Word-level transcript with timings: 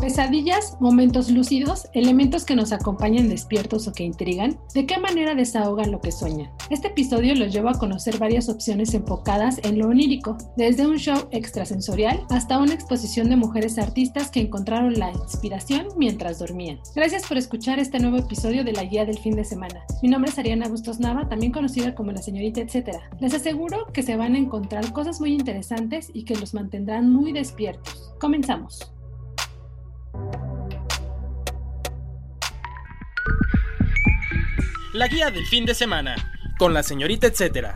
Pesadillas, 0.00 0.78
momentos 0.80 1.30
lúcidos, 1.30 1.86
elementos 1.92 2.46
que 2.46 2.56
nos 2.56 2.72
acompañan 2.72 3.28
despiertos 3.28 3.86
o 3.86 3.92
que 3.92 4.02
intrigan, 4.02 4.58
¿de 4.72 4.86
qué 4.86 4.96
manera 4.96 5.34
desahogan 5.34 5.92
lo 5.92 6.00
que 6.00 6.10
sueñan? 6.10 6.50
Este 6.70 6.88
episodio 6.88 7.34
los 7.34 7.52
lleva 7.52 7.72
a 7.72 7.78
conocer 7.78 8.16
varias 8.16 8.48
opciones 8.48 8.94
enfocadas 8.94 9.60
en 9.62 9.78
lo 9.78 9.88
onírico, 9.88 10.38
desde 10.56 10.86
un 10.86 10.96
show 10.96 11.28
extrasensorial 11.32 12.24
hasta 12.30 12.56
una 12.56 12.72
exposición 12.72 13.28
de 13.28 13.36
mujeres 13.36 13.78
artistas 13.78 14.30
que 14.30 14.40
encontraron 14.40 14.94
la 14.94 15.12
inspiración 15.12 15.88
mientras 15.98 16.38
dormían. 16.38 16.80
Gracias 16.94 17.26
por 17.26 17.36
escuchar 17.36 17.78
este 17.78 17.98
nuevo 17.98 18.16
episodio 18.16 18.64
de 18.64 18.72
la 18.72 18.84
Guía 18.84 19.04
del 19.04 19.18
Fin 19.18 19.36
de 19.36 19.44
Semana. 19.44 19.84
Mi 20.02 20.08
nombre 20.08 20.30
es 20.30 20.38
Ariana 20.38 20.68
Bustos 20.68 20.98
Nava, 20.98 21.28
también 21.28 21.52
conocida 21.52 21.94
como 21.94 22.12
la 22.12 22.22
señorita 22.22 22.62
etcétera. 22.62 23.10
Les 23.20 23.34
aseguro 23.34 23.86
que 23.92 24.02
se 24.02 24.16
van 24.16 24.34
a 24.34 24.38
encontrar 24.38 24.94
cosas 24.94 25.20
muy 25.20 25.34
interesantes 25.34 26.10
y 26.14 26.24
que 26.24 26.36
los 26.36 26.54
mantendrán 26.54 27.12
muy 27.12 27.32
despiertos. 27.32 28.14
Comenzamos. 28.18 28.90
La 34.92 35.06
guía 35.06 35.30
del 35.30 35.46
fin 35.46 35.64
de 35.64 35.74
semana, 35.74 36.16
con 36.58 36.74
la 36.74 36.82
señorita 36.82 37.28
etcétera. 37.28 37.72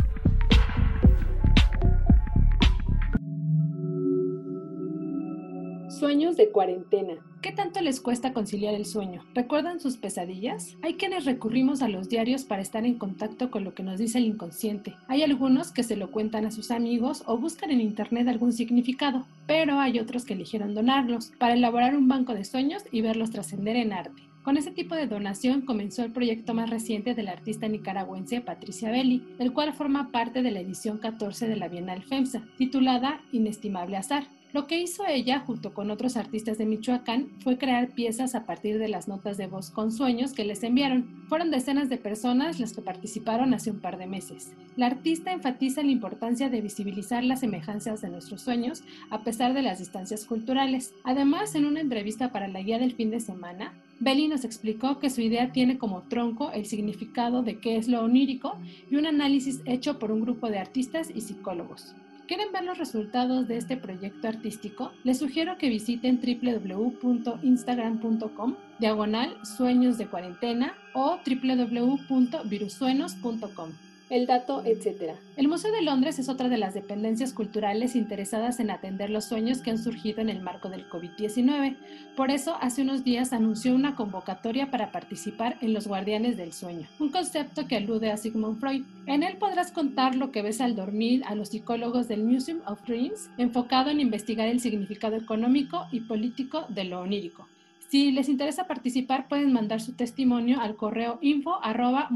Cuarentena. 6.55 7.15
¿Qué 7.43 7.51
tanto 7.51 7.81
les 7.81 8.01
cuesta 8.01 8.33
conciliar 8.33 8.75
el 8.75 8.87
sueño? 8.87 9.25
¿Recuerdan 9.35 9.81
sus 9.81 9.97
pesadillas? 9.97 10.77
Hay 10.83 10.95
quienes 10.95 11.25
recurrimos 11.25 11.83
a 11.83 11.89
los 11.89 12.09
diarios 12.09 12.45
para 12.45 12.63
estar 12.63 12.87
en 12.87 12.95
contacto 12.95 13.51
con 13.51 13.65
lo 13.65 13.75
que 13.75 13.83
nos 13.83 13.99
dice 13.99 14.19
el 14.19 14.27
inconsciente. 14.27 14.95
Hay 15.09 15.25
algunos 15.25 15.73
que 15.73 15.83
se 15.83 15.97
lo 15.97 16.13
cuentan 16.13 16.47
a 16.47 16.53
sus 16.53 16.71
amigos 16.71 17.25
o 17.27 17.37
buscan 17.37 17.73
en 17.73 17.81
internet 17.81 18.29
algún 18.29 18.53
significado, 18.53 19.27
pero 19.49 19.81
hay 19.81 19.99
otros 19.99 20.25
que 20.25 20.35
eligieron 20.35 20.75
donarlos 20.75 21.33
para 21.41 21.55
elaborar 21.55 21.97
un 21.97 22.07
banco 22.07 22.35
de 22.35 22.45
sueños 22.45 22.85
y 22.93 23.03
verlos 23.03 23.33
trascender 23.33 23.75
en 23.75 23.93
arte. 23.93 24.23
Con 24.45 24.57
ese 24.57 24.71
tipo 24.71 24.95
de 24.95 25.09
donación 25.09 25.63
comenzó 25.63 26.05
el 26.05 26.13
proyecto 26.13 26.55
más 26.55 26.71
reciente 26.71 27.15
de 27.15 27.25
la 27.25 27.33
artista 27.33 27.67
nicaragüense 27.67 28.43
Patricia 28.43 28.93
Belli, 28.93 29.25
el 29.41 29.53
cual 29.53 29.73
forma 29.73 30.13
parte 30.13 30.43
de 30.43 30.53
la 30.53 30.61
edición 30.61 30.99
14 30.99 31.49
de 31.49 31.57
la 31.57 31.67
Bienal 31.67 32.05
FEMSA, 32.05 32.45
titulada 32.59 33.23
Inestimable 33.33 33.97
Azar. 33.97 34.29
Lo 34.55 34.69
que 34.69 34.81
hizo 34.81 35.05
ella, 35.05 35.41
junto 35.41 35.75
con 35.75 35.91
otros 35.91 36.17
artistas 36.17 36.59
de 36.59 36.65
Michoacán, 36.65 37.29
fue 37.41 37.59
crear 37.59 37.89
piezas 37.89 38.37
a 38.37 38.47
partir 38.47 38.79
de 38.79 38.87
las 38.87 39.09
notas 39.09 39.37
de 39.37 39.49
voz 39.49 39.73
con 39.73 39.91
sueños 39.91 40.33
que 40.33 40.45
les 40.45 40.63
enviaron. 40.63 41.25
Fueron 41.29 41.51
decenas 41.51 41.89
de 41.89 41.97
personas 41.97 42.61
las 42.61 42.73
que 42.73 42.81
participaron 42.81 43.53
hace 43.53 43.73
un 43.73 43.81
par 43.81 43.99
de 43.99 44.07
meses. 44.07 44.53
La 44.77 44.87
artista 44.87 45.33
enfatiza 45.33 45.83
la 45.83 45.91
importancia 45.91 46.51
de 46.51 46.61
visibilizar 46.61 47.25
las 47.25 47.41
semejanzas 47.41 48.01
de 48.01 48.11
nuestros 48.11 48.43
sueños 48.43 48.85
a 49.11 49.25
pesar 49.25 49.55
de 49.55 49.63
las 49.63 49.81
distancias 49.81 50.25
culturales. 50.25 50.95
Además, 51.03 51.57
en 51.57 51.65
una 51.65 51.81
entrevista 51.81 52.31
para 52.31 52.47
la 52.47 52.63
guía 52.63 52.79
del 52.79 52.95
fin 52.95 53.11
de 53.11 53.19
semana, 53.19 53.75
Belly 53.99 54.29
nos 54.29 54.45
explicó 54.45 55.01
que 55.01 55.11
su 55.11 55.21
idea 55.21 55.51
tiene 55.51 55.79
como 55.79 56.03
tronco 56.03 56.53
el 56.53 56.67
significado 56.67 57.43
de 57.43 57.59
qué 57.59 57.77
es 57.77 57.89
lo 57.89 58.05
onírico 58.05 58.57
y 58.89 58.95
un 58.95 59.07
análisis 59.07 59.63
hecho 59.65 59.99
por 59.99 60.13
un 60.13 60.21
grupo 60.21 60.49
de 60.49 60.61
artistas 60.61 61.11
y 61.13 61.23
psicólogos. 61.23 61.97
¿Quieren 62.27 62.53
ver 62.53 62.65
los 62.65 62.79
resultados 62.79 63.47
de 63.49 63.59
este 63.59 63.77
proyecto 63.77 64.29
artístico? 64.29 64.93
Les 65.05 65.19
sugiero 65.19 65.59
que 65.59 65.69
visiten 65.69 66.19
www.instagram.com, 66.19 68.57
diagonal 68.79 69.37
sueños 69.45 69.99
de 69.99 70.07
cuarentena 70.07 70.73
o 70.95 71.19
www.virusuenos.com 71.27 73.73
el 74.15 74.27
dato, 74.27 74.63
etc. 74.65 75.15
El 75.37 75.49
Museo 75.49 75.73
de 75.73 75.83
Londres 75.83 76.21
es 76.21 76.29
otra 76.29 76.49
de 76.49 76.57
las 76.57 76.73
dependencias 76.73 77.33
culturales 77.33 77.97
interesadas 77.97 78.61
en 78.61 78.71
atender 78.71 79.11
los 79.11 79.25
sueños 79.25 79.59
que 79.59 79.73
han 79.73 79.79
surgido 79.79 80.21
en 80.21 80.29
el 80.29 80.41
marco 80.41 80.69
del 80.69 80.89
COVID-19. 80.89 81.77
Por 82.15 82.31
eso, 82.31 82.57
hace 82.61 82.83
unos 82.83 83.03
días 83.03 83.33
anunció 83.33 83.75
una 83.75 83.97
convocatoria 83.97 84.71
para 84.71 84.93
participar 84.93 85.57
en 85.63 85.75
los 85.75 85.89
Guardianes 85.89 86.37
del 86.37 86.53
Sueño, 86.53 86.87
un 87.01 87.11
concepto 87.11 87.67
que 87.67 87.77
alude 87.77 88.13
a 88.13 88.17
Sigmund 88.17 88.61
Freud. 88.61 88.85
En 89.07 89.25
él 89.25 89.37
podrás 89.37 89.73
contar 89.73 90.15
lo 90.15 90.31
que 90.31 90.43
ves 90.43 90.61
al 90.61 90.77
dormir 90.77 91.25
a 91.27 91.35
los 91.35 91.49
psicólogos 91.49 92.07
del 92.07 92.23
Museum 92.23 92.61
of 92.69 92.87
Dreams, 92.87 93.31
enfocado 93.37 93.91
en 93.91 93.99
investigar 93.99 94.47
el 94.47 94.61
significado 94.61 95.17
económico 95.17 95.87
y 95.91 95.99
político 96.01 96.67
de 96.69 96.85
lo 96.85 97.01
onírico. 97.01 97.49
Si 97.95 98.11
les 98.11 98.29
interesa 98.29 98.67
participar, 98.67 99.29
pueden 99.29 99.53
mandar 99.53 99.81
su 99.81 99.93
testimonio 99.93 100.61
al 100.61 100.75
correo 100.75 101.21
info 101.23 101.63
arroba. 101.63 102.09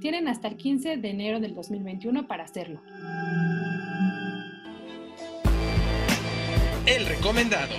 Tienen 0.00 0.26
hasta 0.26 0.48
el 0.48 0.56
15 0.56 0.96
de 0.96 1.08
enero 1.08 1.38
del 1.38 1.54
2021 1.54 2.26
para 2.26 2.42
hacerlo. 2.42 2.80
El 6.84 7.06
recomendado. 7.06 7.74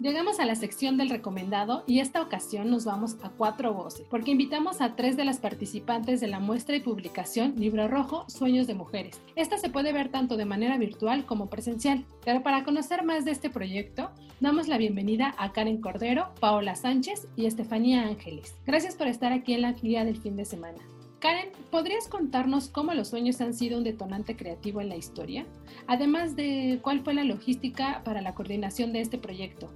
Llegamos 0.00 0.38
a 0.38 0.46
la 0.46 0.54
sección 0.54 0.96
del 0.96 1.10
recomendado 1.10 1.82
y 1.84 1.98
esta 1.98 2.22
ocasión 2.22 2.70
nos 2.70 2.84
vamos 2.84 3.16
a 3.20 3.30
cuatro 3.30 3.74
voces, 3.74 4.06
porque 4.08 4.30
invitamos 4.30 4.80
a 4.80 4.94
tres 4.94 5.16
de 5.16 5.24
las 5.24 5.38
participantes 5.38 6.20
de 6.20 6.28
la 6.28 6.38
muestra 6.38 6.76
y 6.76 6.80
publicación 6.80 7.54
Libro 7.56 7.88
Rojo 7.88 8.24
Sueños 8.28 8.68
de 8.68 8.74
Mujeres. 8.74 9.20
Esta 9.34 9.58
se 9.58 9.70
puede 9.70 9.92
ver 9.92 10.08
tanto 10.08 10.36
de 10.36 10.44
manera 10.44 10.78
virtual 10.78 11.26
como 11.26 11.50
presencial, 11.50 12.04
pero 12.24 12.44
para 12.44 12.62
conocer 12.62 13.04
más 13.04 13.24
de 13.24 13.32
este 13.32 13.50
proyecto, 13.50 14.12
damos 14.38 14.68
la 14.68 14.78
bienvenida 14.78 15.34
a 15.36 15.50
Karen 15.50 15.80
Cordero, 15.80 16.32
Paola 16.38 16.76
Sánchez 16.76 17.26
y 17.34 17.46
Estefanía 17.46 18.02
Ángeles. 18.02 18.54
Gracias 18.64 18.94
por 18.94 19.08
estar 19.08 19.32
aquí 19.32 19.54
en 19.54 19.62
la 19.62 19.72
guía 19.72 20.04
del 20.04 20.20
fin 20.20 20.36
de 20.36 20.44
semana. 20.44 20.78
Karen, 21.20 21.48
¿podrías 21.72 22.06
contarnos 22.06 22.68
cómo 22.68 22.94
los 22.94 23.08
sueños 23.08 23.40
han 23.40 23.52
sido 23.52 23.78
un 23.78 23.84
detonante 23.84 24.36
creativo 24.36 24.80
en 24.80 24.88
la 24.88 24.96
historia? 24.96 25.46
Además 25.88 26.36
de 26.36 26.78
cuál 26.80 27.00
fue 27.00 27.12
la 27.12 27.24
logística 27.24 28.02
para 28.04 28.22
la 28.22 28.34
coordinación 28.34 28.92
de 28.92 29.00
este 29.00 29.18
proyecto. 29.18 29.68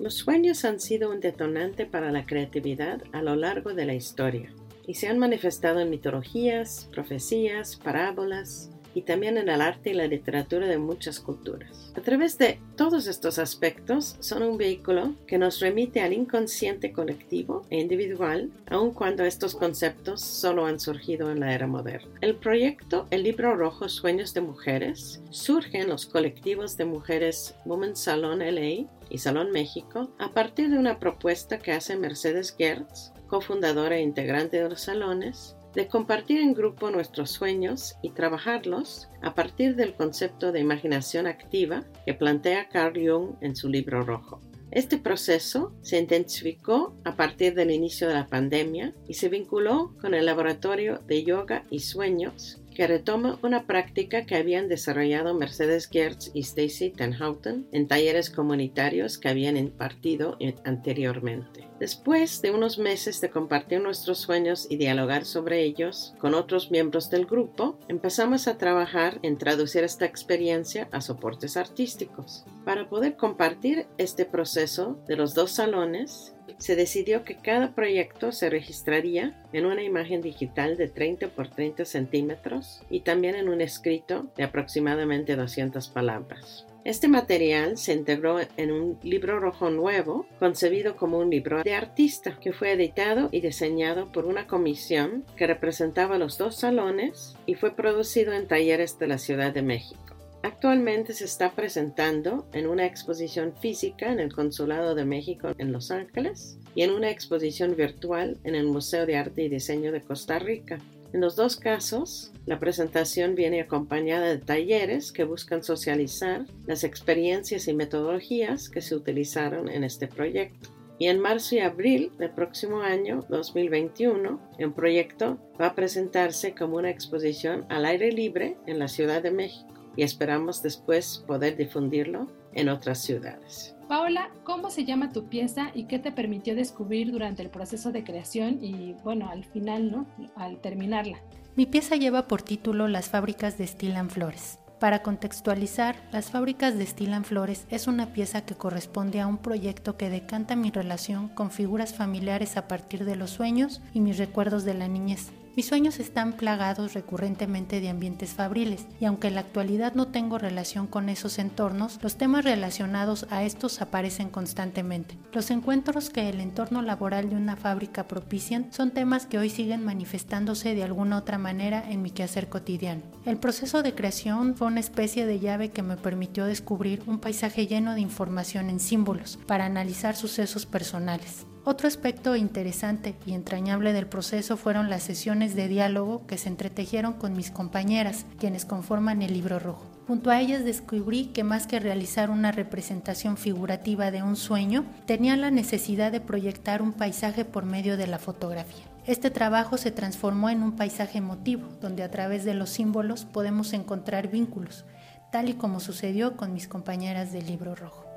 Los 0.00 0.14
sueños 0.14 0.64
han 0.64 0.80
sido 0.80 1.10
un 1.10 1.20
detonante 1.20 1.86
para 1.86 2.10
la 2.10 2.26
creatividad 2.26 3.02
a 3.12 3.22
lo 3.22 3.36
largo 3.36 3.72
de 3.72 3.84
la 3.84 3.94
historia 3.94 4.52
y 4.86 4.94
se 4.94 5.06
han 5.06 5.18
manifestado 5.18 5.78
en 5.78 5.90
mitologías, 5.90 6.88
profecías, 6.90 7.76
parábolas, 7.76 8.72
y 8.94 9.02
también 9.02 9.36
en 9.38 9.48
el 9.48 9.60
arte 9.60 9.90
y 9.90 9.94
la 9.94 10.06
literatura 10.06 10.66
de 10.66 10.78
muchas 10.78 11.20
culturas. 11.20 11.92
A 11.96 12.00
través 12.00 12.38
de 12.38 12.58
todos 12.76 13.06
estos 13.06 13.38
aspectos 13.38 14.16
son 14.20 14.42
un 14.42 14.56
vehículo 14.56 15.14
que 15.26 15.38
nos 15.38 15.60
remite 15.60 16.00
al 16.00 16.12
inconsciente 16.12 16.92
colectivo 16.92 17.66
e 17.70 17.78
individual, 17.80 18.50
aun 18.68 18.92
cuando 18.92 19.24
estos 19.24 19.54
conceptos 19.54 20.20
solo 20.20 20.66
han 20.66 20.80
surgido 20.80 21.30
en 21.30 21.40
la 21.40 21.54
era 21.54 21.66
moderna. 21.66 22.10
El 22.20 22.36
proyecto 22.36 23.06
El 23.10 23.22
Libro 23.22 23.56
Rojo 23.56 23.88
Sueños 23.88 24.34
de 24.34 24.40
Mujeres 24.40 25.20
surge 25.30 25.80
en 25.80 25.88
los 25.88 26.06
colectivos 26.06 26.76
de 26.76 26.84
mujeres 26.84 27.54
Women's 27.64 28.00
Salon 28.00 28.40
LA 28.40 28.86
y 29.10 29.18
Salón 29.18 29.50
México 29.50 30.10
a 30.18 30.30
partir 30.30 30.70
de 30.70 30.78
una 30.78 30.98
propuesta 30.98 31.58
que 31.58 31.72
hace 31.72 31.96
Mercedes 31.96 32.54
Gertz, 32.56 33.12
cofundadora 33.26 33.96
e 33.96 34.02
integrante 34.02 34.62
de 34.62 34.68
los 34.68 34.80
salones, 34.82 35.56
de 35.74 35.86
compartir 35.86 36.40
en 36.40 36.54
grupo 36.54 36.90
nuestros 36.90 37.30
sueños 37.30 37.96
y 38.02 38.10
trabajarlos 38.10 39.08
a 39.22 39.34
partir 39.34 39.76
del 39.76 39.94
concepto 39.94 40.52
de 40.52 40.60
imaginación 40.60 41.26
activa 41.26 41.84
que 42.04 42.14
plantea 42.14 42.68
Carl 42.68 42.94
Jung 42.94 43.36
en 43.40 43.56
su 43.56 43.68
libro 43.68 44.02
rojo. 44.02 44.40
Este 44.72 44.98
proceso 44.98 45.72
se 45.82 45.98
intensificó 45.98 46.94
a 47.04 47.16
partir 47.16 47.54
del 47.54 47.72
inicio 47.72 48.06
de 48.06 48.14
la 48.14 48.26
pandemia 48.26 48.94
y 49.08 49.14
se 49.14 49.28
vinculó 49.28 49.96
con 50.00 50.14
el 50.14 50.26
laboratorio 50.26 51.00
de 51.06 51.24
yoga 51.24 51.64
y 51.70 51.80
sueños 51.80 52.60
que 52.74 52.86
retoma 52.86 53.38
una 53.42 53.66
práctica 53.66 54.26
que 54.26 54.36
habían 54.36 54.68
desarrollado 54.68 55.34
Mercedes 55.34 55.88
Gertz 55.90 56.30
y 56.34 56.40
Stacy 56.40 56.90
Tenhoughton 56.90 57.66
en 57.72 57.88
talleres 57.88 58.30
comunitarios 58.30 59.18
que 59.18 59.28
habían 59.28 59.56
impartido 59.56 60.38
anteriormente. 60.64 61.69
Después 61.80 62.42
de 62.42 62.50
unos 62.50 62.78
meses 62.78 63.22
de 63.22 63.30
compartir 63.30 63.80
nuestros 63.80 64.18
sueños 64.18 64.66
y 64.68 64.76
dialogar 64.76 65.24
sobre 65.24 65.62
ellos 65.62 66.14
con 66.18 66.34
otros 66.34 66.70
miembros 66.70 67.08
del 67.08 67.24
grupo, 67.24 67.78
empezamos 67.88 68.48
a 68.48 68.58
trabajar 68.58 69.18
en 69.22 69.38
traducir 69.38 69.82
esta 69.82 70.04
experiencia 70.04 70.88
a 70.92 71.00
soportes 71.00 71.56
artísticos. 71.56 72.44
Para 72.66 72.90
poder 72.90 73.16
compartir 73.16 73.86
este 73.96 74.26
proceso 74.26 74.98
de 75.08 75.16
los 75.16 75.32
dos 75.32 75.52
salones, 75.52 76.34
se 76.58 76.76
decidió 76.76 77.24
que 77.24 77.38
cada 77.38 77.74
proyecto 77.74 78.30
se 78.30 78.50
registraría 78.50 79.42
en 79.54 79.64
una 79.64 79.82
imagen 79.82 80.20
digital 80.20 80.76
de 80.76 80.88
30 80.88 81.28
por 81.28 81.48
30 81.48 81.86
centímetros 81.86 82.82
y 82.90 83.00
también 83.00 83.36
en 83.36 83.48
un 83.48 83.62
escrito 83.62 84.30
de 84.36 84.44
aproximadamente 84.44 85.34
200 85.34 85.88
palabras. 85.88 86.66
Este 86.84 87.08
material 87.08 87.76
se 87.76 87.92
integró 87.92 88.38
en 88.56 88.72
un 88.72 88.98
libro 89.02 89.38
rojo 89.38 89.68
nuevo, 89.68 90.26
concebido 90.38 90.96
como 90.96 91.18
un 91.18 91.28
libro 91.28 91.62
de 91.62 91.74
artista, 91.74 92.38
que 92.40 92.54
fue 92.54 92.72
editado 92.72 93.28
y 93.32 93.42
diseñado 93.42 94.10
por 94.10 94.24
una 94.24 94.46
comisión 94.46 95.24
que 95.36 95.46
representaba 95.46 96.16
los 96.16 96.38
dos 96.38 96.56
salones 96.56 97.36
y 97.44 97.54
fue 97.54 97.76
producido 97.76 98.32
en 98.32 98.48
talleres 98.48 98.98
de 98.98 99.08
la 99.08 99.18
Ciudad 99.18 99.52
de 99.52 99.60
México. 99.60 100.00
Actualmente 100.42 101.12
se 101.12 101.26
está 101.26 101.52
presentando 101.52 102.48
en 102.54 102.66
una 102.66 102.86
exposición 102.86 103.54
física 103.60 104.10
en 104.10 104.18
el 104.18 104.32
Consulado 104.32 104.94
de 104.94 105.04
México 105.04 105.48
en 105.58 105.70
Los 105.70 105.90
Ángeles 105.90 106.58
y 106.74 106.82
en 106.82 106.92
una 106.92 107.10
exposición 107.10 107.76
virtual 107.76 108.38
en 108.44 108.54
el 108.54 108.64
Museo 108.64 109.04
de 109.04 109.18
Arte 109.18 109.42
y 109.42 109.48
Diseño 109.50 109.92
de 109.92 110.00
Costa 110.00 110.38
Rica. 110.38 110.78
En 111.12 111.20
los 111.20 111.34
dos 111.34 111.56
casos, 111.56 112.32
la 112.46 112.60
presentación 112.60 113.34
viene 113.34 113.60
acompañada 113.60 114.28
de 114.28 114.38
talleres 114.38 115.10
que 115.10 115.24
buscan 115.24 115.64
socializar 115.64 116.44
las 116.66 116.84
experiencias 116.84 117.66
y 117.66 117.74
metodologías 117.74 118.68
que 118.68 118.80
se 118.80 118.94
utilizaron 118.94 119.68
en 119.68 119.82
este 119.82 120.06
proyecto. 120.06 120.70
Y 121.00 121.08
en 121.08 121.18
marzo 121.18 121.56
y 121.56 121.60
abril 121.60 122.12
del 122.18 122.30
próximo 122.30 122.80
año 122.80 123.24
2021, 123.28 124.38
el 124.58 124.72
proyecto 124.72 125.38
va 125.60 125.68
a 125.68 125.74
presentarse 125.74 126.54
como 126.54 126.76
una 126.76 126.90
exposición 126.90 127.64
al 127.70 127.86
aire 127.86 128.12
libre 128.12 128.58
en 128.66 128.78
la 128.78 128.86
Ciudad 128.86 129.22
de 129.22 129.30
México 129.30 129.72
y 129.96 130.02
esperamos 130.02 130.62
después 130.62 131.24
poder 131.26 131.56
difundirlo 131.56 132.28
en 132.52 132.68
otras 132.68 133.02
ciudades. 133.02 133.74
Paola, 133.90 134.30
¿cómo 134.44 134.70
se 134.70 134.84
llama 134.84 135.10
tu 135.10 135.24
pieza 135.24 135.72
y 135.74 135.86
qué 135.86 135.98
te 135.98 136.12
permitió 136.12 136.54
descubrir 136.54 137.10
durante 137.10 137.42
el 137.42 137.50
proceso 137.50 137.90
de 137.90 138.04
creación 138.04 138.62
y, 138.62 138.94
bueno, 139.02 139.28
al 139.28 139.44
final, 139.44 139.90
¿no? 139.90 140.06
Al 140.36 140.60
terminarla. 140.60 141.18
Mi 141.56 141.66
pieza 141.66 141.96
lleva 141.96 142.28
por 142.28 142.40
título 142.40 142.86
Las 142.86 143.08
fábricas 143.08 143.58
destilan 143.58 144.08
flores. 144.08 144.60
Para 144.78 145.02
contextualizar, 145.02 145.96
Las 146.12 146.30
fábricas 146.30 146.78
destilan 146.78 147.24
flores 147.24 147.66
es 147.68 147.88
una 147.88 148.12
pieza 148.12 148.42
que 148.42 148.54
corresponde 148.54 149.20
a 149.20 149.26
un 149.26 149.38
proyecto 149.38 149.96
que 149.96 150.08
decanta 150.08 150.54
mi 150.54 150.70
relación 150.70 151.28
con 151.28 151.50
figuras 151.50 151.92
familiares 151.92 152.56
a 152.56 152.68
partir 152.68 153.04
de 153.04 153.16
los 153.16 153.30
sueños 153.30 153.82
y 153.92 153.98
mis 153.98 154.18
recuerdos 154.18 154.64
de 154.64 154.74
la 154.74 154.86
niñez. 154.86 155.32
Mis 155.60 155.66
sueños 155.66 156.00
están 156.00 156.32
plagados 156.32 156.94
recurrentemente 156.94 157.82
de 157.82 157.90
ambientes 157.90 158.30
fabriles 158.30 158.86
y 158.98 159.04
aunque 159.04 159.28
en 159.28 159.34
la 159.34 159.42
actualidad 159.42 159.92
no 159.92 160.08
tengo 160.08 160.38
relación 160.38 160.86
con 160.86 161.10
esos 161.10 161.38
entornos, 161.38 161.98
los 162.00 162.16
temas 162.16 162.46
relacionados 162.46 163.26
a 163.28 163.44
estos 163.44 163.82
aparecen 163.82 164.30
constantemente. 164.30 165.18
Los 165.34 165.50
encuentros 165.50 166.08
que 166.08 166.30
el 166.30 166.40
entorno 166.40 166.80
laboral 166.80 167.28
de 167.28 167.36
una 167.36 167.56
fábrica 167.56 168.08
propician 168.08 168.72
son 168.72 168.92
temas 168.92 169.26
que 169.26 169.36
hoy 169.36 169.50
siguen 169.50 169.84
manifestándose 169.84 170.74
de 170.74 170.82
alguna 170.82 171.18
otra 171.18 171.36
manera 171.36 171.84
en 171.90 172.00
mi 172.00 172.10
quehacer 172.10 172.48
cotidiano. 172.48 173.02
El 173.26 173.36
proceso 173.36 173.82
de 173.82 173.94
creación 173.94 174.56
fue 174.56 174.66
una 174.66 174.80
especie 174.80 175.26
de 175.26 175.40
llave 175.40 175.72
que 175.72 175.82
me 175.82 175.98
permitió 175.98 176.46
descubrir 176.46 177.02
un 177.06 177.18
paisaje 177.18 177.66
lleno 177.66 177.92
de 177.92 178.00
información 178.00 178.70
en 178.70 178.80
símbolos 178.80 179.38
para 179.46 179.66
analizar 179.66 180.16
sucesos 180.16 180.64
personales. 180.64 181.44
Otro 181.62 181.88
aspecto 181.88 182.36
interesante 182.36 183.14
y 183.26 183.34
entrañable 183.34 183.92
del 183.92 184.06
proceso 184.06 184.56
fueron 184.56 184.88
las 184.88 185.02
sesiones 185.02 185.54
de 185.54 185.68
diálogo 185.68 186.26
que 186.26 186.38
se 186.38 186.48
entretejieron 186.48 187.12
con 187.12 187.34
mis 187.34 187.50
compañeras, 187.50 188.24
quienes 188.38 188.64
conforman 188.64 189.20
el 189.20 189.34
libro 189.34 189.58
rojo. 189.58 189.84
Junto 190.06 190.30
a 190.30 190.40
ellas 190.40 190.64
descubrí 190.64 191.26
que 191.26 191.44
más 191.44 191.66
que 191.66 191.78
realizar 191.78 192.30
una 192.30 192.50
representación 192.50 193.36
figurativa 193.36 194.10
de 194.10 194.22
un 194.22 194.36
sueño, 194.36 194.86
tenían 195.06 195.42
la 195.42 195.50
necesidad 195.50 196.10
de 196.10 196.20
proyectar 196.20 196.80
un 196.80 196.94
paisaje 196.94 197.44
por 197.44 197.66
medio 197.66 197.98
de 197.98 198.06
la 198.06 198.18
fotografía. 198.18 198.86
Este 199.06 199.30
trabajo 199.30 199.76
se 199.76 199.90
transformó 199.90 200.48
en 200.48 200.62
un 200.62 200.76
paisaje 200.76 201.18
emotivo, 201.18 201.68
donde 201.80 202.02
a 202.02 202.10
través 202.10 202.44
de 202.44 202.54
los 202.54 202.70
símbolos 202.70 203.26
podemos 203.26 203.74
encontrar 203.74 204.28
vínculos, 204.28 204.86
tal 205.30 205.50
y 205.50 205.54
como 205.54 205.78
sucedió 205.78 206.36
con 206.36 206.54
mis 206.54 206.68
compañeras 206.68 207.32
del 207.32 207.46
libro 207.46 207.74
rojo. 207.74 208.09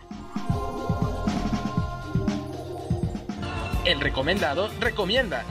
El 3.90 4.00
recomendado 4.02 4.70
recomienda. 4.80 5.44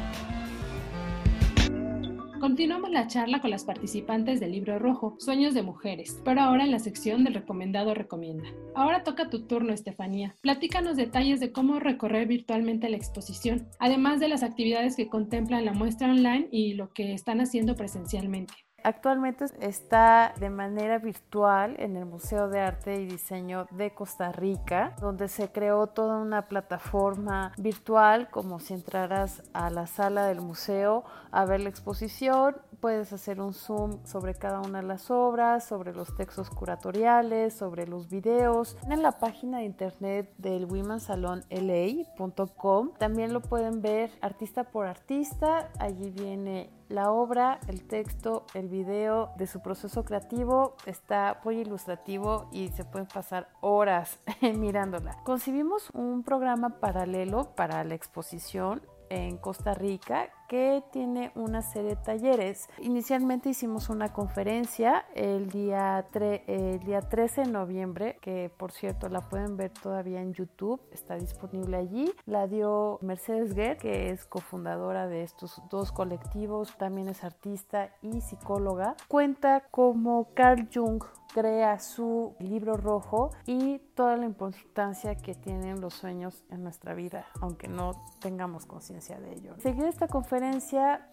Continuamos 2.39 2.91
la 2.91 3.09
charla 3.09 3.41
con 3.41 3.51
las 3.51 3.65
participantes 3.65 4.39
del 4.39 4.53
libro 4.53 4.79
rojo, 4.79 5.17
Sueños 5.19 5.55
de 5.55 5.63
Mujeres, 5.63 6.23
pero 6.25 6.43
ahora 6.43 6.63
en 6.63 6.71
la 6.71 6.79
sección 6.79 7.25
del 7.25 7.35
recomendado 7.35 7.95
recomienda. 7.95 8.49
Ahora 8.77 9.03
toca 9.03 9.29
tu 9.29 9.49
turno, 9.49 9.73
Estefanía. 9.73 10.37
Platícanos 10.41 10.97
detalles 10.97 11.41
de 11.41 11.51
cómo 11.51 11.81
recorrer 11.81 12.29
virtualmente 12.29 12.89
la 12.89 12.97
exposición, 12.97 13.67
además 13.81 14.21
de 14.21 14.29
las 14.29 14.45
actividades 14.45 14.95
que 14.95 15.09
contemplan 15.09 15.65
la 15.65 15.73
muestra 15.73 16.09
online 16.09 16.47
y 16.53 16.75
lo 16.75 16.93
que 16.93 17.15
están 17.15 17.41
haciendo 17.41 17.75
presencialmente. 17.75 18.55
Actualmente 18.85 19.47
está 19.61 20.33
de 20.39 20.51
manera 20.51 20.99
virtual 20.99 21.75
en 21.79 21.97
el 21.97 22.05
Museo 22.07 22.49
de 22.49 22.61
Arte 22.61 23.01
y 23.01 23.07
Diseño 23.07 23.67
de 23.73 23.93
Costa 23.93 24.31
Rica, 24.33 24.95
donde 25.01 25.29
se 25.29 25.51
creó 25.51 25.89
toda 25.89 26.19
una 26.19 26.49
plataforma 26.49 27.53
virtual, 27.59 28.31
como 28.31 28.61
si 28.61 28.75
entraras 28.75 29.43
a 29.53 29.71
la 29.71 29.87
sala 29.87 30.27
del 30.27 30.41
museo 30.41 31.05
a 31.31 31.45
ver 31.45 31.61
la 31.61 31.69
exposición, 31.69 32.57
puedes 32.81 33.13
hacer 33.13 33.41
un 33.41 33.53
zoom 33.53 34.05
sobre 34.05 34.35
cada 34.35 34.61
una 34.61 34.81
de 34.81 34.87
las 34.87 35.11
obras, 35.11 35.67
sobre 35.67 35.93
los 35.93 36.15
textos 36.17 36.49
curatoriales, 36.51 37.53
sobre 37.55 37.89
los 37.89 38.09
videos. 38.09 38.77
En 38.89 39.03
la 39.03 39.13
página 39.13 39.59
de 39.59 39.65
internet 39.65 40.33
del 40.39 40.65
womensalonla.com 40.67 42.93
también 42.99 43.33
lo 43.33 43.41
pueden 43.41 43.81
ver 43.83 44.11
artista 44.21 44.65
por 44.65 44.87
artista, 44.87 45.71
allí 45.79 46.11
viene 46.11 46.71
la 46.89 47.11
obra, 47.11 47.61
el 47.69 47.87
texto, 47.87 48.47
el 48.55 48.69
video 48.69 49.33
de 49.37 49.47
su 49.47 49.61
proceso 49.61 50.05
creativo 50.05 50.77
está 50.87 51.41
muy 51.45 51.59
ilustrativo 51.59 52.49
y 52.51 52.69
se 52.69 52.85
pueden 52.85 53.09
pasar 53.09 53.49
horas 53.61 54.19
mirándola. 54.41 55.17
Concibimos 55.25 55.91
un 55.93 56.23
programa 56.23 56.81
paralelo 56.81 57.55
para 57.55 57.85
la 57.85 57.95
exposición 57.95 58.83
en 59.11 59.37
Costa 59.37 59.75
Rica 59.75 60.31
que 60.49 60.83
tiene 60.91 61.31
una 61.35 61.63
serie 61.63 61.91
de 61.91 61.97
talleres. 61.97 62.69
Inicialmente 62.79 63.51
hicimos 63.51 63.89
una 63.89 64.13
conferencia 64.13 65.05
el 65.15 65.51
día, 65.51 66.05
el 66.47 66.81
día 66.81 67.01
13 67.03 67.43
de 67.43 67.51
noviembre, 67.51 68.19
que 68.21 68.51
por 68.57 68.73
cierto 68.73 69.09
la 69.09 69.29
pueden 69.29 69.57
ver 69.57 69.71
todavía 69.71 70.21
en 70.21 70.33
YouTube, 70.33 70.81
está 70.91 71.17
disponible 71.17 71.77
allí. 71.77 72.13
La 72.27 72.47
dio 72.47 72.99
Mercedes 73.03 73.55
Guer, 73.55 73.77
que 73.77 74.11
es 74.11 74.27
cofundadora 74.27 75.07
de 75.07 75.23
estos 75.23 75.63
dos 75.71 75.93
colectivos, 75.93 76.77
también 76.79 77.09
es 77.09 77.23
artista 77.23 77.91
y 78.03 78.21
psicóloga. 78.21 78.97
Cuenta 79.09 79.63
cómo 79.71 80.29
Carl 80.35 80.69
Jung 80.73 81.05
crea 81.35 81.79
su 81.79 82.35
libro 82.39 82.77
rojo 82.77 83.31
y 83.47 83.79
toda 83.95 84.17
la 84.17 84.25
importancia 84.25 85.15
que 85.17 85.35
tienen 85.35 85.81
los 85.81 85.95
sueños 85.95 86.45
en 86.51 86.63
nuestra 86.63 86.95
vida, 86.95 87.27
aunque 87.41 87.69
no 87.69 87.93
tengamos 88.21 88.65
conciencia 88.67 89.21
de 89.21 89.35
ello. 89.35 89.55
Seguir 89.59 89.85
esta 89.85 90.09
conferencia, 90.09 90.38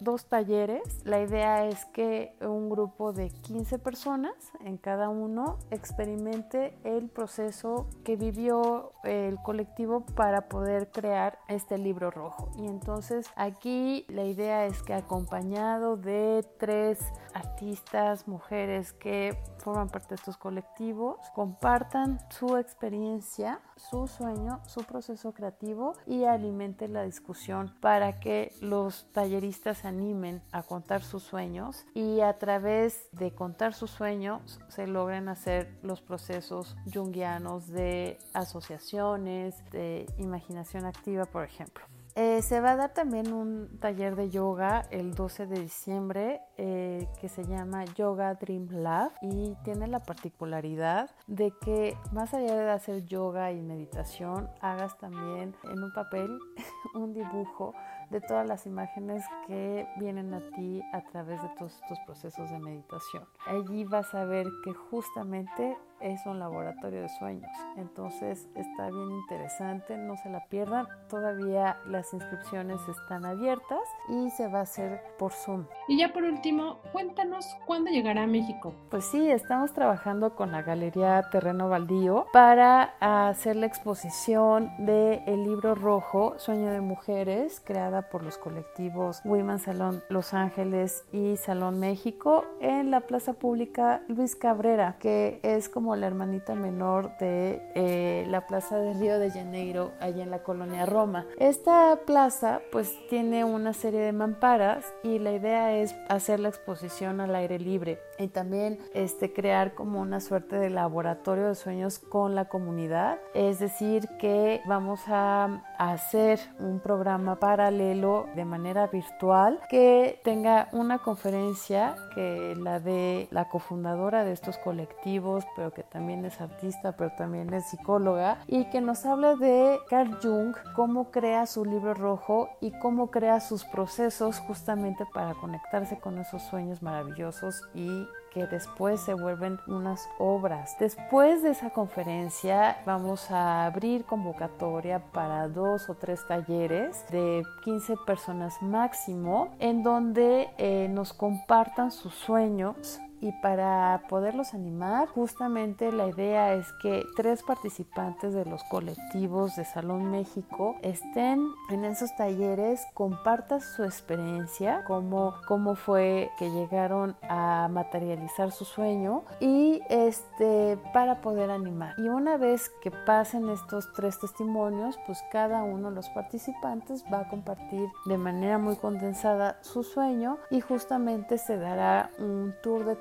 dos 0.00 0.26
talleres. 0.26 1.04
La 1.04 1.20
idea 1.20 1.66
es 1.66 1.84
que 1.86 2.34
un 2.40 2.70
grupo 2.70 3.12
de 3.12 3.30
15 3.30 3.78
personas 3.78 4.34
en 4.64 4.76
cada 4.76 5.08
uno 5.08 5.58
experimente 5.70 6.78
el 6.84 7.08
proceso 7.08 7.86
que 8.04 8.16
vivió 8.16 8.92
el 9.04 9.36
colectivo 9.42 10.04
para 10.14 10.48
poder 10.48 10.90
crear 10.90 11.38
este 11.48 11.78
libro 11.78 12.10
rojo. 12.10 12.50
Y 12.56 12.66
entonces 12.66 13.26
aquí 13.36 14.04
la 14.08 14.24
idea 14.24 14.66
es 14.66 14.82
que 14.82 14.94
acompañado 14.94 15.96
de 15.96 16.44
tres 16.58 16.98
artistas, 17.36 18.26
mujeres 18.26 18.92
que 18.92 19.36
forman 19.58 19.88
parte 19.88 20.10
de 20.10 20.14
estos 20.16 20.36
colectivos, 20.36 21.18
compartan 21.34 22.18
su 22.30 22.56
experiencia, 22.56 23.60
su 23.76 24.06
sueño, 24.06 24.60
su 24.66 24.84
proceso 24.84 25.32
creativo 25.32 25.94
y 26.06 26.24
alimenten 26.24 26.92
la 26.92 27.02
discusión 27.02 27.74
para 27.80 28.20
que 28.20 28.52
los 28.60 29.12
talleristas 29.12 29.78
se 29.78 29.88
animen 29.88 30.42
a 30.52 30.62
contar 30.62 31.02
sus 31.02 31.22
sueños 31.22 31.84
y 31.94 32.20
a 32.20 32.38
través 32.38 33.08
de 33.12 33.34
contar 33.34 33.74
sus 33.74 33.90
sueños 33.90 34.60
se 34.68 34.86
logren 34.86 35.28
hacer 35.28 35.78
los 35.82 36.00
procesos 36.00 36.76
junguianos 36.92 37.68
de 37.68 38.18
asociaciones, 38.32 39.62
de 39.70 40.06
imaginación 40.18 40.84
activa, 40.86 41.26
por 41.26 41.44
ejemplo. 41.44 41.84
Eh, 42.18 42.40
se 42.40 42.62
va 42.62 42.70
a 42.70 42.76
dar 42.76 42.94
también 42.94 43.30
un 43.30 43.78
taller 43.78 44.16
de 44.16 44.30
yoga 44.30 44.86
el 44.90 45.14
12 45.14 45.46
de 45.48 45.60
diciembre 45.60 46.40
eh, 46.56 47.06
que 47.20 47.28
se 47.28 47.44
llama 47.44 47.84
Yoga 47.84 48.32
Dream 48.36 48.68
Lab 48.70 49.12
y 49.20 49.54
tiene 49.64 49.86
la 49.86 50.00
particularidad 50.00 51.10
de 51.26 51.52
que 51.60 51.94
más 52.12 52.32
allá 52.32 52.56
de 52.56 52.70
hacer 52.70 53.04
yoga 53.04 53.52
y 53.52 53.60
meditación, 53.60 54.48
hagas 54.62 54.96
también 54.96 55.54
en 55.64 55.84
un 55.84 55.92
papel 55.92 56.38
un 56.94 57.12
dibujo 57.12 57.74
de 58.08 58.22
todas 58.22 58.48
las 58.48 58.64
imágenes 58.64 59.22
que 59.46 59.86
vienen 59.98 60.32
a 60.32 60.40
ti 60.52 60.80
a 60.94 61.02
través 61.02 61.42
de 61.42 61.50
todos 61.50 61.74
estos 61.82 61.98
procesos 62.06 62.50
de 62.50 62.58
meditación. 62.60 63.24
Allí 63.46 63.84
vas 63.84 64.14
a 64.14 64.24
ver 64.24 64.46
que 64.64 64.72
justamente 64.72 65.76
es 66.00 66.24
un 66.26 66.38
laboratorio 66.38 67.02
de 67.02 67.08
sueños. 67.08 67.50
Entonces 67.76 68.48
está 68.54 68.90
bien 68.90 69.10
interesante, 69.10 69.96
no 69.96 70.16
se 70.16 70.30
la 70.30 70.44
pierdan. 70.48 70.86
Todavía 71.08 71.78
las 71.86 72.12
inscripciones 72.12 72.80
están 72.88 73.24
abiertas 73.24 73.80
y 74.08 74.30
se 74.30 74.48
va 74.48 74.60
a 74.60 74.62
hacer 74.62 75.00
por 75.18 75.32
Zoom. 75.32 75.66
Y 75.88 75.98
ya 75.98 76.12
por 76.12 76.24
último, 76.24 76.80
cuéntanos 76.92 77.46
cuándo 77.66 77.90
llegará 77.90 78.24
a 78.24 78.26
México. 78.26 78.74
Pues 78.90 79.04
sí, 79.06 79.30
estamos 79.30 79.72
trabajando 79.72 80.34
con 80.34 80.52
la 80.52 80.62
Galería 80.62 81.22
Terreno 81.30 81.68
Baldío 81.68 82.26
para 82.32 82.94
hacer 83.00 83.56
la 83.56 83.66
exposición 83.66 84.70
del 84.78 85.22
el 85.26 85.44
libro 85.44 85.74
rojo 85.74 86.34
Sueño 86.38 86.70
de 86.70 86.80
Mujeres, 86.80 87.60
creada 87.64 88.02
por 88.08 88.22
los 88.22 88.38
colectivos 88.38 89.20
Women 89.24 89.58
Salón 89.58 90.02
Los 90.08 90.34
Ángeles 90.34 91.04
y 91.12 91.36
Salón 91.36 91.78
México 91.80 92.44
en 92.60 92.90
la 92.90 93.00
Plaza 93.00 93.34
Pública 93.34 94.02
Luis 94.08 94.36
Cabrera, 94.36 94.96
que 94.98 95.40
es 95.42 95.68
como 95.68 95.85
la 95.94 96.06
hermanita 96.06 96.54
menor 96.54 97.16
de 97.18 97.62
eh, 97.74 98.24
la 98.28 98.46
Plaza 98.46 98.78
de 98.78 98.94
Río 98.94 99.18
de 99.18 99.30
Janeiro, 99.30 99.92
allá 100.00 100.24
en 100.24 100.30
la 100.30 100.42
colonia 100.42 100.86
Roma. 100.86 101.26
Esta 101.38 102.00
plaza 102.06 102.62
pues 102.72 102.96
tiene 103.08 103.44
una 103.44 103.72
serie 103.72 104.00
de 104.00 104.12
mamparas 104.12 104.84
y 105.02 105.18
la 105.18 105.32
idea 105.32 105.76
es 105.76 105.94
hacer 106.08 106.40
la 106.40 106.48
exposición 106.48 107.20
al 107.20 107.34
aire 107.34 107.58
libre 107.58 108.00
y 108.18 108.28
también 108.28 108.78
este, 108.94 109.32
crear 109.32 109.74
como 109.74 110.00
una 110.00 110.20
suerte 110.20 110.56
de 110.56 110.70
laboratorio 110.70 111.48
de 111.48 111.54
sueños 111.54 111.98
con 111.98 112.34
la 112.34 112.46
comunidad. 112.46 113.18
Es 113.34 113.58
decir, 113.58 114.08
que 114.18 114.62
vamos 114.66 115.00
a 115.08 115.62
hacer 115.78 116.40
un 116.58 116.80
programa 116.80 117.38
paralelo 117.38 118.26
de 118.34 118.44
manera 118.44 118.86
virtual 118.86 119.60
que 119.68 120.20
tenga 120.24 120.68
una 120.72 120.98
conferencia 120.98 121.94
que 122.14 122.54
la 122.56 122.80
de 122.80 123.28
la 123.30 123.48
cofundadora 123.48 124.24
de 124.24 124.32
estos 124.32 124.58
colectivos, 124.58 125.44
pero 125.54 125.72
que 125.76 125.82
también 125.82 126.24
es 126.24 126.40
artista, 126.40 126.92
pero 126.92 127.12
también 127.18 127.52
es 127.52 127.66
psicóloga, 127.66 128.38
y 128.46 128.64
que 128.70 128.80
nos 128.80 129.04
hable 129.04 129.36
de 129.36 129.78
Carl 129.90 130.18
Jung, 130.22 130.56
cómo 130.74 131.10
crea 131.10 131.44
su 131.44 131.66
libro 131.66 131.92
rojo 131.92 132.48
y 132.62 132.72
cómo 132.78 133.10
crea 133.10 133.40
sus 133.40 133.64
procesos 133.64 134.38
justamente 134.38 135.04
para 135.12 135.34
conectarse 135.34 135.98
con 135.98 136.18
esos 136.18 136.42
sueños 136.44 136.82
maravillosos 136.82 137.62
y 137.74 138.06
que 138.32 138.46
después 138.46 139.00
se 139.00 139.14
vuelven 139.14 139.58
unas 139.66 140.08
obras. 140.18 140.76
Después 140.78 141.42
de 141.42 141.50
esa 141.50 141.70
conferencia 141.70 142.78
vamos 142.84 143.30
a 143.30 143.66
abrir 143.66 144.04
convocatoria 144.04 144.98
para 145.12 145.48
dos 145.48 145.88
o 145.88 145.94
tres 145.94 146.26
talleres 146.26 147.04
de 147.10 147.42
15 147.64 147.96
personas 148.06 148.60
máximo 148.62 149.54
en 149.58 149.82
donde 149.82 150.50
eh, 150.58 150.88
nos 150.90 151.12
compartan 151.12 151.90
sus 151.90 152.14
sueños 152.14 153.00
y 153.20 153.32
para 153.42 154.02
poderlos 154.08 154.54
animar, 154.54 155.08
justamente 155.08 155.92
la 155.92 156.08
idea 156.08 156.54
es 156.54 156.66
que 156.82 157.04
tres 157.16 157.42
participantes 157.42 158.34
de 158.34 158.44
los 158.44 158.62
colectivos 158.64 159.56
de 159.56 159.64
Salón 159.64 160.10
México 160.10 160.76
estén 160.82 161.46
en 161.70 161.84
esos 161.84 162.14
talleres, 162.16 162.86
compartan 162.94 163.60
su 163.60 163.84
experiencia, 163.84 164.84
cómo, 164.86 165.34
cómo 165.46 165.74
fue 165.74 166.30
que 166.38 166.50
llegaron 166.50 167.16
a 167.28 167.68
materializar 167.70 168.52
su 168.52 168.64
sueño 168.64 169.24
y 169.40 169.80
este 169.88 170.78
para 170.92 171.20
poder 171.20 171.50
animar. 171.50 171.94
Y 171.98 172.08
una 172.08 172.36
vez 172.36 172.70
que 172.82 172.90
pasen 172.90 173.48
estos 173.48 173.92
tres 173.94 174.18
testimonios, 174.20 174.98
pues 175.06 175.22
cada 175.32 175.62
uno 175.62 175.90
de 175.90 175.96
los 175.96 176.08
participantes 176.10 177.04
va 177.12 177.20
a 177.20 177.28
compartir 177.28 177.88
de 178.06 178.18
manera 178.18 178.58
muy 178.58 178.76
condensada 178.76 179.58
su 179.62 179.82
sueño 179.82 180.38
y 180.50 180.60
justamente 180.60 181.38
se 181.38 181.56
dará 181.56 182.10
un 182.18 182.54
tour 182.62 182.84
de 182.84 182.96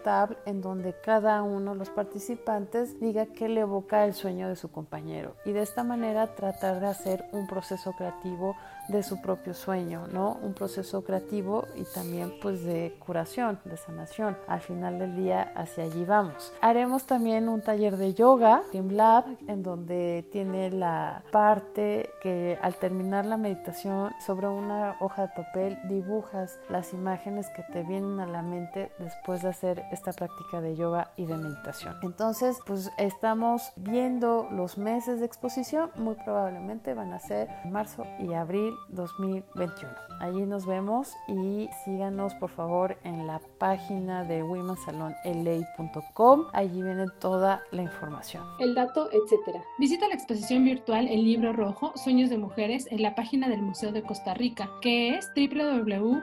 en 0.46 0.62
donde 0.62 0.94
cada 0.94 1.42
uno 1.42 1.72
de 1.72 1.80
los 1.80 1.90
participantes 1.90 3.00
diga 3.00 3.26
qué 3.26 3.50
le 3.50 3.62
evoca 3.62 4.06
el 4.06 4.14
sueño 4.14 4.48
de 4.48 4.56
su 4.56 4.72
compañero 4.72 5.36
y 5.46 5.52
de 5.52 5.64
esta 5.64 5.84
manera 5.84 6.36
tratar 6.36 6.80
de 6.80 6.86
hacer 6.86 7.26
un 7.32 7.48
proceso 7.48 7.92
creativo 7.94 8.56
de 8.88 9.02
su 9.02 9.20
propio 9.20 9.56
sueño, 9.56 10.06
¿no? 10.14 10.38
Un 10.44 10.54
proceso 10.54 11.04
creativo 11.04 11.66
y 11.76 11.86
también 11.86 12.34
pues 12.40 12.64
de 12.64 12.96
curación, 13.00 13.60
de 13.66 13.78
sanación. 13.78 14.38
Al 14.48 14.62
final 14.62 15.00
del 15.00 15.16
día 15.16 15.52
hacia 15.56 15.86
allí 15.86 16.06
vamos. 16.06 16.54
Haremos 16.62 17.06
también 17.06 17.50
un 17.50 17.62
taller 17.62 17.98
de 17.98 18.14
yoga, 18.14 18.62
Team 18.72 18.90
Lab, 18.92 19.26
en 19.48 19.64
donde 19.64 20.28
tiene 20.32 20.70
la 20.70 21.24
parte 21.32 22.12
que 22.22 22.60
al 22.62 22.76
terminar 22.76 23.26
la 23.26 23.38
meditación 23.38 24.12
sobre 24.24 24.48
una 24.48 24.98
hoja 25.00 25.24
de 25.24 25.28
papel 25.30 25.80
dibujas 25.90 26.60
las 26.70 26.94
imágenes 26.94 27.50
que 27.56 27.64
te 27.74 27.82
vienen 27.82 28.20
a 28.20 28.28
la 28.28 28.44
mente 28.44 28.92
después 29.00 29.42
de 29.42 29.50
hacer 29.50 29.84
esta 29.96 30.14
práctica 30.14 30.62
de 30.62 30.76
yoga 30.76 31.12
y 31.18 31.26
de 31.26 31.38
meditación. 31.38 31.98
Entonces, 32.04 32.60
pues 32.66 32.92
estamos 32.98 33.72
viendo 33.76 34.48
los 34.52 34.78
meses 34.78 35.20
de 35.20 35.26
exposición, 35.26 35.90
muy 35.96 36.16
probablemente 36.16 36.94
van 36.94 37.14
a 37.14 37.20
ser 37.20 37.50
marzo 37.66 38.06
y 38.20 38.34
abril 38.34 38.76
2021. 38.90 40.06
Allí 40.20 40.46
nos 40.46 40.66
vemos 40.66 41.16
y 41.28 41.70
síganos 41.84 42.34
por 42.36 42.50
favor 42.50 42.98
en 43.04 43.28
la 43.28 43.42
página 43.58 44.24
de 44.24 44.44
womensalonla.com. 44.44 46.46
Allí 46.54 46.82
viene 46.82 47.08
toda 47.20 47.62
la 47.72 47.82
información. 47.82 48.46
El 48.60 48.76
dato, 48.76 49.10
etcétera. 49.12 49.62
Visita 49.78 50.08
la 50.08 50.16
exposición 50.16 50.64
virtual 50.64 51.08
El 51.08 51.26
Libro 51.26 51.52
Rojo, 51.54 51.92
Sueños 51.96 52.30
de 52.30 52.38
Mujeres 52.38 52.88
en 52.92 53.02
la 53.02 53.16
página 53.16 53.50
del 53.50 53.62
Museo 53.62 53.92
de 53.92 54.04
Costa 54.04 54.34
Rica, 54.34 54.70
que 54.82 55.16
es 55.16 55.30
www.madc.cr, 55.36 56.20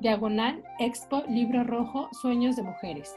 diagonal 0.00 0.62
Expo 0.86 1.24
Libro 1.28 1.64
Rojo, 1.64 2.08
Sueños 2.12 2.54
de 2.54 2.62
Mujeres. 2.62 3.16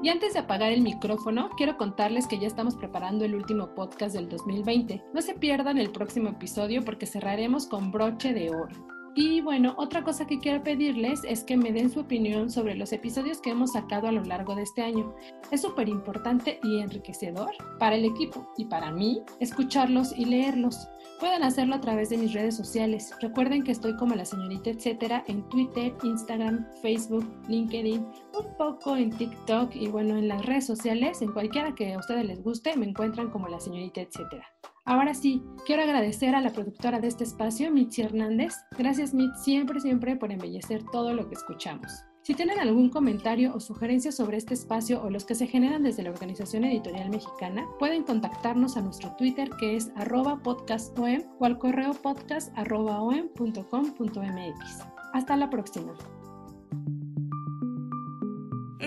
Y 0.03 0.09
antes 0.09 0.33
de 0.35 0.41
apagar 0.41 0.73
el 0.73 0.83
micrófono, 0.83 1.51
quiero 1.57 1.77
contarles 1.77 2.27
que 2.27 2.39
ya 2.39 2.47
estamos 2.47 2.77
preparando 2.77 3.25
el 3.25 3.35
último 3.35 3.75
podcast 3.75 4.15
del 4.15 4.29
2020. 4.29 5.03
No 5.15 5.23
se 5.23 5.35
pierdan 5.35 5.79
el 5.79 5.91
próximo 5.91 6.29
episodio 6.31 6.85
porque 6.85 7.07
cerraremos 7.07 7.67
con 7.67 7.93
broche 7.93 8.33
de 8.33 8.51
oro. 8.51 8.96
Y 9.19 9.41
bueno, 9.41 9.75
otra 9.79 10.05
cosa 10.05 10.27
que 10.27 10.39
quiero 10.39 10.63
pedirles 10.63 11.23
es 11.25 11.43
que 11.43 11.57
me 11.57 11.73
den 11.73 11.91
su 11.91 12.01
opinión 12.01 12.51
sobre 12.51 12.75
los 12.75 12.93
episodios 12.93 13.41
que 13.41 13.49
hemos 13.49 13.73
sacado 13.73 14.09
a 14.09 14.13
lo 14.13 14.23
largo 14.23 14.55
de 14.55 14.63
este 14.63 14.83
año. 14.83 15.15
Es 15.51 15.63
súper 15.63 15.89
importante 15.89 16.61
y 16.63 16.81
enriquecedor 16.81 17.53
para 17.79 17.97
el 17.97 18.05
equipo 18.05 18.47
y 18.59 18.67
para 18.67 18.91
mí 18.93 19.23
escucharlos 19.41 20.13
y 20.19 20.27
leerlos. 20.27 20.87
Pueden 21.19 21.45
hacerlo 21.45 21.77
a 21.77 21.81
través 21.81 22.11
de 22.11 22.19
mis 22.19 22.35
redes 22.35 22.59
sociales. 22.59 23.15
Recuerden 23.23 23.65
que 23.65 23.73
estoy 23.73 23.97
como 23.97 24.15
la 24.15 24.27
señorita 24.27 24.69
etcétera 24.69 25.25
en 25.29 25.49
Twitter, 25.49 25.95
Instagram, 26.03 26.67
Facebook, 26.83 27.27
LinkedIn, 27.49 28.07
un 28.37 28.57
poco 28.57 28.97
en 28.97 29.11
TikTok 29.11 29.75
y 29.75 29.89
bueno, 29.89 30.17
en 30.17 30.29
las 30.29 30.45
redes 30.45 30.67
sociales, 30.67 31.23
en 31.23 31.33
cualquiera 31.33 31.75
que 31.75 31.95
a 31.95 31.99
ustedes 31.99 32.25
les 32.25 32.43
guste, 32.43 32.77
me 32.77 32.87
encuentran 32.87 33.31
como 33.31 33.49
la 33.49 33.61
señorita 33.61 34.01
etcétera. 34.01 34.47
Ahora 34.85 35.15
sí, 35.15 35.43
quiero 35.67 35.83
agradecer 35.83 36.35
a 36.35 36.41
la 36.41 36.53
productora 36.53 37.01
de 37.01 37.09
este 37.09 37.25
espacio, 37.25 37.73
Mitzi 37.73 38.03
Hernández. 38.03 38.55
Gracias, 38.79 39.15
Mitzi, 39.15 39.43
siempre, 39.43 39.81
siempre 39.81 40.17
por 40.17 40.31
embellecer 40.31 40.85
todo 40.93 41.13
lo 41.13 41.29
que 41.29 41.35
escuchamos. 41.35 41.91
Si 42.23 42.35
tienen 42.35 42.59
algún 42.59 42.91
comentario 42.91 43.55
o 43.55 43.61
sugerencia 43.61 44.11
sobre 44.11 44.37
este 44.37 44.55
espacio 44.55 45.01
o 45.01 45.11
los 45.11 45.25
que 45.25 45.37
se 45.37 45.47
generan 45.47 45.85
desde 45.85 46.03
la 46.03 46.11
Organización 46.11 46.65
Editorial 46.65 47.09
Mexicana, 47.09 47.69
pueden 47.79 48.03
contactarnos 48.03 48.77
a 48.77 48.83
nuestro 48.83 49.15
Twitter 49.15 49.49
que 49.61 49.77
es 49.77 49.93
arroba 49.95 50.43
podcastom 50.43 51.23
o 51.39 51.45
al 51.45 51.59
correo 51.59 51.95
podcast.om.com.mx. 51.95 54.87
Hasta 55.13 55.37
la 55.37 55.51
próxima. 55.51 55.95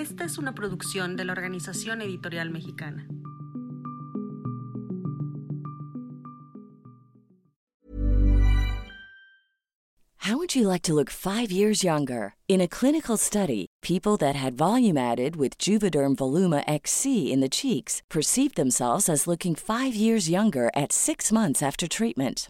Esta 0.10 0.24
es 0.24 0.40
una 0.40 0.56
producción 0.56 1.16
de 1.16 1.24
la 1.24 1.34
Organización 1.34 2.02
Editorial 2.02 2.50
Mexicana. 2.50 3.08
How 10.18 10.36
would 10.36 10.56
you 10.56 10.68
like 10.68 10.82
to 10.82 10.96
look 10.96 11.12
five 11.12 11.52
years 11.52 11.84
younger? 11.84 12.34
In 12.48 12.60
a 12.60 12.68
clinical 12.68 13.18
study, 13.18 13.68
people 13.84 14.18
that 14.18 14.36
had 14.36 14.58
volume 14.58 14.98
added 14.98 15.36
with 15.36 15.60
Juvederm 15.60 16.16
Voluma 16.16 16.64
XC 16.68 17.32
in 17.32 17.40
the 17.40 17.48
cheeks 17.48 18.02
perceived 18.10 18.56
themselves 18.56 19.10
as 19.10 19.28
looking 19.28 19.54
five 19.54 19.94
years 19.94 20.28
younger 20.28 20.72
at 20.76 20.92
six 20.92 21.32
months 21.32 21.62
after 21.62 21.88
treatment. 21.88 22.50